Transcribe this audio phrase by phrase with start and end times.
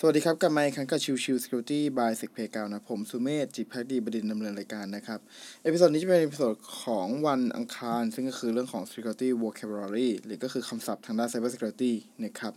[0.00, 5.20] สวัสดีครับกลับมาอีกครั้งกับ Chill Chill Security by SecPlayground นะ ผมสุเมธจิตภักดีบดินทร์ดำเนินรายการนะครับ
[5.62, 11.92] episode นี้จะเป็น episode ของวันอังคาร ซึ่งก็คือเรื่องของ Security Vocabulary หรือก็คือคำศัพท์ทางด้าน Cyber Security
[12.24, 12.52] นะครับ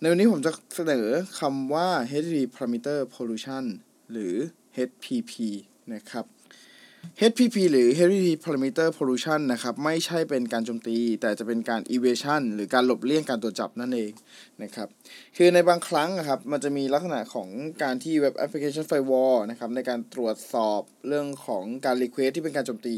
[0.00, 1.06] ในวันนี้ผมจะเสนอ
[1.40, 3.64] คำว่า HTTP Parameter Pollution
[4.12, 4.34] หรือ
[4.88, 5.32] HPP
[5.94, 6.24] นะครับ
[7.20, 14.12] HPP หรือ HTTP Parameter Pollution นะครับไม่ใช่เป็นการโจมตี แต่จะเป็นการ evasion หรือการหลบเลี่ยงการตรวจจับนั่นเอง
[14.62, 14.88] นะครับ
[15.36, 17.48] คือในบางครั้งนะครับมันจะมีลักษณะของ
[17.82, 22.96] การที่ Web Application Firewall นะครับในการตรวจสอบเรื่องของการ request ที่เป็นการโจมตี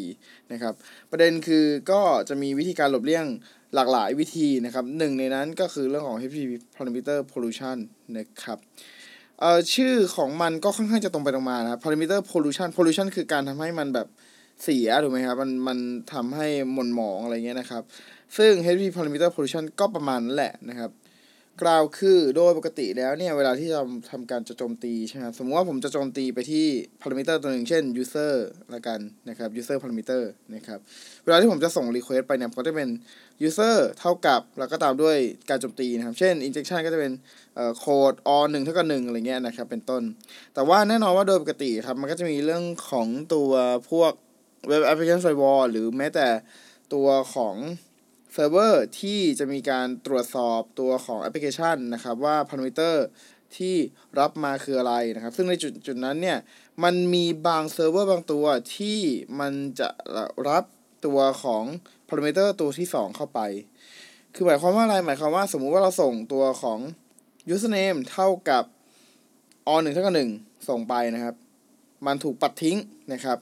[0.52, 0.74] นะครับ
[1.10, 3.26] ประเด็นคือก็จะมีวิธีการหลบเลี่ยง
[3.74, 7.76] หลากหลายวิธีนะครับหนึ่งในนั้นก็คือเรื่องของ HTTP Parameter Pollution
[8.16, 8.58] นะครับ
[9.40, 14.06] เอ่อชื่อของมันก็ค่อนข้างจะตรงไปตรงมานะครับ parameter pollution pollution คือการทำให้มันแบบ
[14.62, 15.78] เสียถูกไหมครับมันมัน
[16.12, 17.82] ทำให้หม่นหมองอะไรเงี้ยนะครับ
[18.36, 20.90] ซึ่ง HP parameter pollution ก็ประมาณนั้นแหละนะครับ
[21.62, 26.66] กล่าวคือโดยปกติแล้วเนี่ย เวลาที่เราทำการจะโจมตีใช่ไหมครับสมมติว่าผมจะโจมตีไปที่
[27.00, 28.32] parameter ตัวหนึ่งเช่น user
[28.74, 30.22] ละกันนะครับ user parameter
[30.54, 30.78] นะครับ
[31.24, 32.88] เวลาที่ผมจะส่ง request ไปเนี่ยก็จะเป็น
[33.46, 35.16] user เท่ากับ แล้วก็ตามด้วย
[35.50, 37.12] การโจมตีนะครับ เช่น injection ก็จะเป็น
[37.54, 40.02] เอ่อ code or 1เท่ากับ1อะไรเงี้ยนะครับ เป็นต้น
[40.54, 43.50] แต่ว่าแน่นอนว่าโดยปกติครับ มันก็จะมีเรื่องของตัว
[43.90, 44.12] พวก
[44.70, 46.28] web application firewall หรือแม้แต่
[46.94, 47.54] ตัวของ
[48.38, 53.06] เซิร์ฟเวอร์ที่จะมีการตรวจสอบตัวของแอปพลิเคชันนะครับว่าพารามิเตอร์
[53.56, 53.74] ที่
[54.18, 56.38] รับมาคืออะไรนะครับ ซึ่งในจุดจุดนั้นเนี่ย
[56.84, 58.98] มันมีบางเซิร์ฟเวอร์บางตัวที่
[59.40, 59.88] มันจะ
[60.48, 60.64] รับ
[61.06, 61.64] ตัวของ
[62.08, 63.40] พารามิเตอร์ตัวที่ 2 เข้าไป
[64.34, 66.78] คือหมายความว่าอะไร หมายความว่าสมมุติว่าเราส่งตัวของ
[67.54, 68.64] username เท่ากับ
[69.72, 71.34] on 1เท่ากับ1ส่งไปนะครับ
[72.06, 72.76] มันถูกปัดทิ้ง
[73.12, 73.38] นะครับ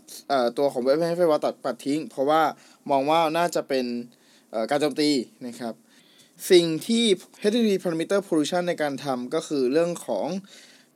[0.58, 2.42] ตัวของเว็บให้ไฟวอลตัดปัดทิ้ง เพราะว่า
[2.90, 3.86] มองว่าน่าจะเป็น
[4.70, 5.10] การโจมตี
[5.46, 5.74] นะครับ
[6.50, 7.04] สิ่งที่
[7.42, 10.28] HTTP parameter pollution ในการทำก็คือเรื่องของ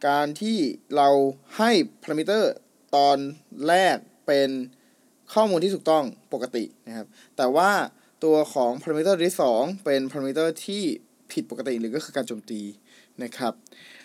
[0.09, 0.59] การที่
[0.97, 1.09] เรา
[1.57, 1.71] ให้
[2.03, 2.43] parameter
[2.97, 3.19] ตอน
[3.69, 3.97] แรก
[4.27, 4.51] เป็น
[5.33, 7.07] ข้อมูลที่ถูกต้องปกตินะครับ
[7.37, 7.71] แต่ว่า
[8.25, 10.83] ตัวของ parameter ที่ 2 เป็น parameter ที่
[11.33, 12.63] ผิดปกติหรือก็คือการโจมตี
[13.23, 13.53] นะครับ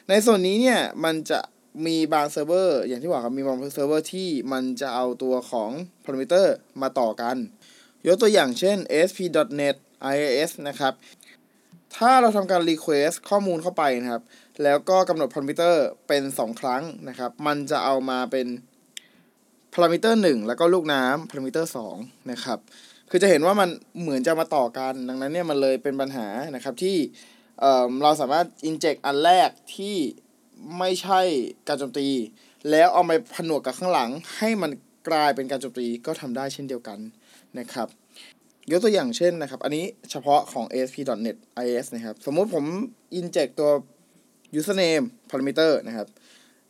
[0.09, 1.39] ในส่วนนี้เนี่ย มันจะ
[1.85, 5.71] มีบางเซิร์ฟเวอร์อย่างที่บอกครับ มีบางเซิร์ฟเวอร์ที่มันจะเอาตัวของ
[6.05, 6.45] parameter
[6.81, 7.37] มาต่อกัน
[8.07, 9.75] ยกตัวอย่างเช่น ASP.NET
[10.13, 10.93] IIS นะครับ
[11.95, 14.23] ถ้าเราทำการ request ข้อมูลเข้าไปนะครับ
[14.63, 15.73] แล้วก็กำหนด parameter
[16.07, 18.47] เป็น 2 ครั้งนะครับ มันจะเอามาเป็น
[19.73, 21.65] parameter 1แล้วก็ลูกน้ำ parameter
[21.97, 22.59] 2นะครับ
[23.09, 23.69] คือจะเห็นว่ามัน
[24.01, 26.97] เหมือนจะมาต่อกัน ดังนั้นเนี่ยมันเลยเป็นปัญหานะครับที่
[27.59, 29.97] เเราสามารถ inject อันแรกที่
[30.79, 31.21] ไม่ใช่
[31.67, 32.09] การโจมตี
[32.69, 34.71] แล้วเอามาผนวกกับข้างหลังให้มัน
[35.09, 36.99] กลายเป็นการโจมตีก็ทำได้เช่นเดียวกัน
[37.59, 37.87] นะครับ
[38.71, 42.65] ยกตัวอย่างเช่นนะครับ อันนี้เฉพาะของ ASP.NET is นะครับ สมมุติผม
[43.19, 43.71] inject ตัว
[44.59, 46.07] username parameter นะครับ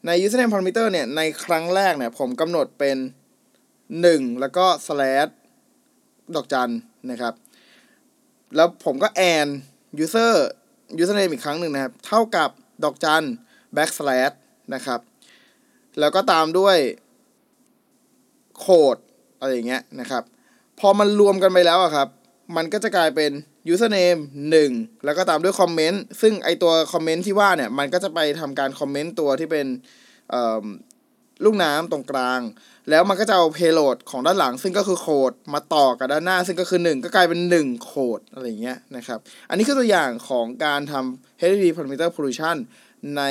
[0.06, 2.98] ใน username parameter เนี่ย ในครั้งแรกเนี่ย ผมกำหนดเป็น
[3.74, 5.32] 1 แล้วก็ slash
[6.36, 6.72] ดอกจัน
[7.12, 7.34] นะครับ
[8.56, 9.50] แล้วผมก็ and
[10.04, 10.34] user
[11.02, 12.50] username อีกครั้งหนึ่งนะครับ เท่ากับ
[12.84, 13.24] ดอกจัน
[13.76, 14.36] backslash
[14.74, 15.00] นะครับ
[16.00, 16.78] แล้วก็ตามด้วย
[18.60, 18.66] โค
[18.96, 18.98] ด
[19.40, 20.24] อะไรอย่างเงี้ยนะครับ
[20.86, 22.08] พอมันรวมกันไปแล้วอะครับ
[22.56, 23.32] มันก็จะกลายเป็น
[23.72, 24.20] username
[24.62, 29.68] 1 แล้วก็ตามด้วยคอมเมนต์ซึ่งไอตัวคอมเมนต์ที่ว่าเนี่ย มันก็จะไปทำการคอมเมนต์ตัวที่เป็น
[31.46, 32.42] ลูกน้ำตรงกลาง
[32.90, 39.20] แล้วมันก็จะเอา payload ของด้านหลัง ซึ่งก็คือโคดมาต่อกับด้านหน้า ซึ่งก็คือ 1 ก็กลายเป็น 1 โคดอะไรเงี้ยนะครับ
[39.50, 42.58] อันนี้คือตัวอย่างของการทำ HTTP parameter pollution
[43.18, 43.24] ใน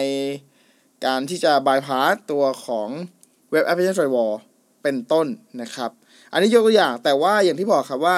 [1.06, 2.88] การที่จะ bypass ตัวของ
[3.52, 4.34] Web Application Firewall
[4.82, 5.26] เป็นต้น
[5.62, 5.90] นะครับ
[6.32, 8.16] อันนี้ยกตัวอย่างแต่ว่าอย่างที่บอกครับว่า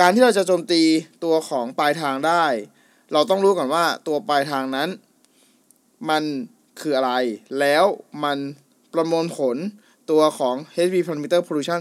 [0.00, 0.82] การที่เราจะโจมตี
[1.24, 2.44] ตัวของปลายทางได้
[3.12, 4.88] เราต้องรู้ก่อนว่าตัวปลายทางนั้น
[6.08, 6.22] มัน
[6.80, 7.12] คืออะไร
[7.60, 7.84] แล้ว
[8.24, 8.38] มัน
[8.92, 9.56] ประมวลผล
[10.10, 11.80] ตัวของ HTTP parameter pollution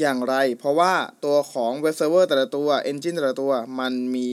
[0.00, 0.92] อย่างไร เพราะว่า
[1.24, 4.28] ตัวของ web server แต่ละตัว engine แต่ละตัว มันมี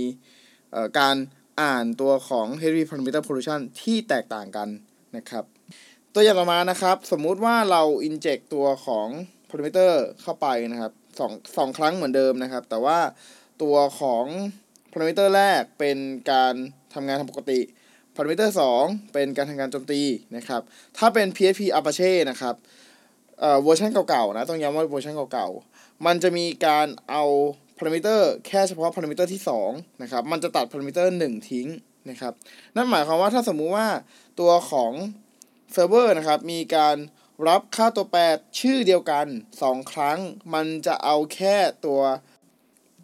[0.99, 1.15] การ
[1.61, 4.69] อ่านตัวของ HTTP parameter pollution ที่แตกต่างกัน
[5.15, 5.54] นะครับ
[6.17, 9.07] ตัวอย่างต่อมานะครับ สมมุติว่าเรา inject ตัวของ
[9.49, 9.91] parameter
[10.21, 12.99] เข้าไปนะครับสองสองครั้งเหมือนเดิมนะครับ แต่ว่า
[13.61, 14.25] ตัวของ
[14.91, 15.97] parameter แรกเป็น
[16.31, 16.53] การ
[16.93, 17.59] ทำงานทำปกติ
[18.15, 18.49] parameter
[18.81, 20.01] 2เป็นการทำงานโจมตี
[20.35, 20.61] นะครับ
[20.97, 22.55] ถ้าเป็น PHP Apache นะครับ
[23.39, 27.23] เอ่อเวอร์ชันเก่าๆนะ ต้องย้ำว่าเวอร์ชันเก่าๆ มันจะมีการเอา
[27.77, 29.41] parameter แค่เฉพาะ parameter ที่
[29.71, 31.67] 2นะครับ มันจะตัด parameter 1ทิ้ง
[32.09, 32.33] นะครับ
[32.75, 33.87] นั่นหมายความว่าถ้าสมมุติว่า
[34.39, 34.93] ตัวของ
[35.77, 36.97] เซิร์ฟเวอร์นะครับมีการ
[37.47, 38.19] รับค่าตัวแปร
[38.59, 39.27] ชื่อเดียวกัน
[39.59, 40.19] 2 ครั้ง
[40.53, 41.55] มันจะเอาแค่
[41.85, 42.01] ตัว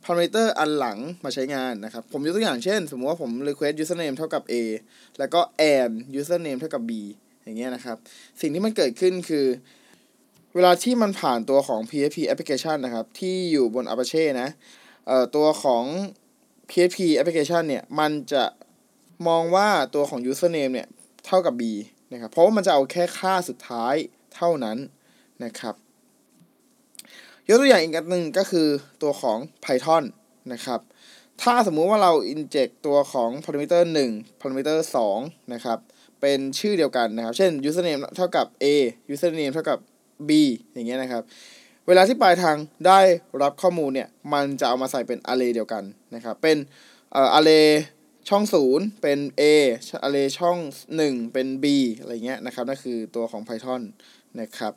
[0.04, 4.54] parameter อันหลังมาใช้งานนะครับ ผมยกตัวอย่างเช่น สมมติว่าผม request username เท่ากับ a
[5.20, 5.42] แล้วก็
[5.74, 6.92] and username เท่ากับ b
[7.44, 7.98] อย่างเงี้ยนะครับ
[8.42, 9.46] สิ่งที่มันเกิดขึ้นคือ
[10.56, 14.50] เวลาที่มันผ่านตัวของ PHP application นะครับ ที่อยู่บน Apache นะ
[15.08, 15.84] เอ่อตัวของ
[16.70, 18.44] PHP application เนี่ย มันจะ
[19.28, 20.88] มองว่าตัวของ username เนี่ย
[21.26, 21.64] เท่ากับ b
[22.12, 23.96] นะครับเพราะว่ามันจะเอาแค่ค่าสุดท้าย
[24.36, 24.78] เท่านั้น
[25.44, 25.76] นะครับ
[27.48, 28.68] ยกตัวอย่างอีกอันหนึ่งก็คือ
[29.02, 30.04] ตัวของ Python
[30.54, 30.80] นะครับ
[31.42, 33.82] ถ้าสมมุติว่าเรา inject ตัวของ parameter
[34.12, 34.78] 1 parameter
[35.16, 35.80] 2นะครับ
[36.22, 38.66] เป็นชื่อเดียวกันนะครับ เช่น username เท่ากับ a
[39.14, 39.80] username เท่ากับ
[40.28, 40.32] b
[40.74, 41.24] อย่างเงี้ยนะครับ
[41.88, 42.56] เวลาที่ปลายทาง
[42.88, 43.00] ได้
[43.42, 45.84] รับข้อมูลเนี่ย มันจะเอามาใส่เป็น array เดียวกัน
[46.16, 46.58] นะครับ เป็น
[47.16, 47.66] อ่อ array
[48.30, 49.44] ช่อง 0 เป็น a
[50.06, 50.58] array ช่อง
[50.96, 51.66] 1 เป็น b
[52.00, 53.82] อะไรเงี้ยนะครับนั่นคือตัวของ Python
[54.40, 54.74] นะครับ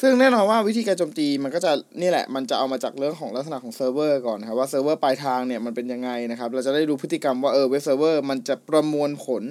[0.00, 9.42] ซึ่งแน่นอนว่าวิธีการโจมตีมันก็จะนี่แหละ มันจะเอามาจากเรื่องของลักษณะของเซิร์ฟเวอร์ก่อนครับว่าเซิร์ฟเวอร์ปลายทางเนี่ยมันเป็นยังไงนะครับเราจะได้ดูพฤติกรรมว่าเออเว็บเซิร์ฟเวอร์มันจะประมวลผล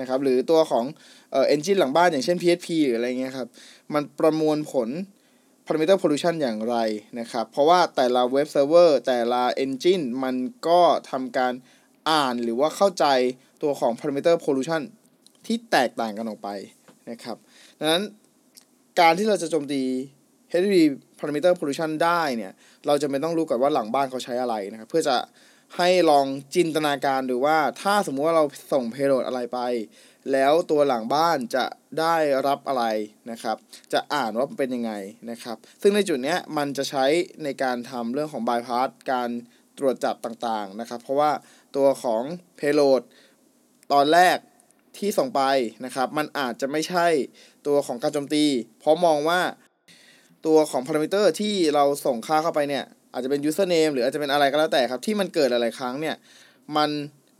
[0.00, 0.84] นะครับหรือตัวของ
[1.32, 3.48] เอ่อ engine หลังบ้านอย่างเช่น PHP หรืออะไรเงี้ยครับ
[3.94, 4.88] มันประมวลผล
[5.66, 6.76] parameter pollution อย่างไร
[7.20, 10.36] นะครับเพราะว่าแต่ละเว็บเซิร์ฟเวอร์แต่ละ engine มัน
[10.68, 10.80] ก็
[11.10, 11.52] ทำการ
[12.10, 13.04] อ่านหรือว่าเข้าใจ
[13.62, 14.82] ตัวของ parameter pollution
[15.46, 16.48] ที่แตกต่างกันออกไป
[17.10, 17.36] นะครับ
[17.78, 18.02] ดังนั้น
[19.00, 19.82] การที่เราจะโจมตี
[20.50, 20.76] HTTP
[21.18, 22.52] parameter pollution ได้เนี่ย
[22.86, 25.16] เราจะไม่ต้องรู้ก่อนว่าหลังบ้านเขาใช้อะไรนะครับ เพื่อจะ
[25.76, 29.58] ให้ลองจินตนาการดูว่าถ้าสมมุติว่าเราส่ง payload อะไรไป
[30.32, 31.64] แล้วตัวหลังบ้านจะ
[32.00, 32.16] ได้
[32.46, 32.84] รับอะไร
[33.30, 33.56] นะครับ
[33.92, 34.92] จะอ่านว่าเป็นยังไง
[35.30, 37.04] นะครับ ซึ่งในจุดเนี้ยมันจะใช้
[37.44, 39.28] ในการทำเรื่องของ bypass การ
[39.78, 41.30] ตรวจจับต่างๆนะครับ เพราะว่า
[41.76, 42.22] ตัวของ
[42.58, 43.02] payload
[43.92, 44.38] ตอนแรก
[44.98, 45.42] ที่ส่งไป
[45.84, 47.06] นะครับ มันอาจจะไม่ใช่
[47.66, 48.44] ตัวของการโจมตี
[48.80, 49.40] เพราะมองว่า
[50.46, 56.16] ตัวของ parameter ที่เราส่งค่าเข้าไปเนี่ย อาจจะเป็น username หรืออาจจะเป็นอะไรก็แล้วแต่ครับ ที่มันเกิดหลาย ๆ ครั้งเนี่ย
[56.76, 56.90] มัน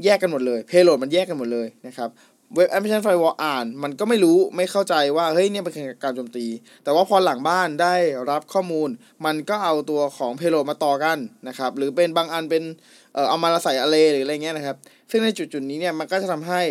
[0.05, 2.11] แยกกันหมดเลย payload มันแยกกันหมดเลยนะครับ
[2.55, 5.75] เว็บแอปพลิเคชันไฟวอลอ่าน มันก็ไม่รู้ไม่เข้าใจว่าเฮ้ยเนี่ยเป็น
[6.05, 6.47] การโจมตี
[6.85, 7.95] แต่ว่าพอหลังบ้านได้
[8.31, 8.89] รับข้อมูล
[9.27, 11.19] มันก็เอาตัวของ payload มาต่อกัน
[11.49, 12.63] นะครับ หรือเป็นบางอันเป็น
[13.29, 14.77] เอามาใส่ array หรืออะไรเงี้ยนะครับ
[15.11, 16.63] ซึ่งในจุดๆนี้เนี่ยมันก็จะทำให้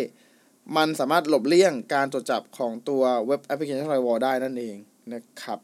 [0.76, 4.76] มันสามารถหลบเลี่ยงการตรวจจับของตัว web application firewall ได้นั่นเอง
[5.12, 5.58] นะครับ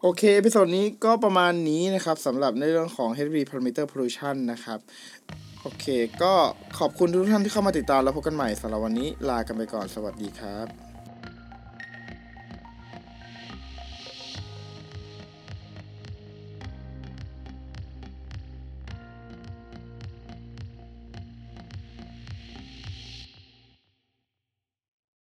[0.00, 4.78] โอเค episode นี้ก็ประมาณนี้นะครับสำหรับในเรื่องของ HTTP parameter pollution นะครับ
[5.62, 5.86] โอเค
[6.22, 6.32] ก็
[6.78, 10.89] ขอบคุณทุกท่านที่เข้ามาติดตามแล้วพบกันใหม่สำหรับวันนี้ลากันไปก่อนสวัสดีครับ